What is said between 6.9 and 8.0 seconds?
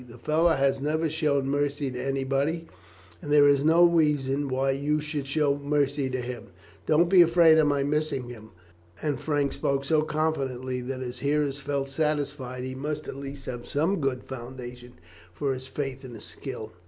be afraid of my